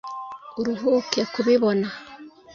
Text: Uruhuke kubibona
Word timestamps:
Uruhuke 0.59 1.21
kubibona 1.33 1.87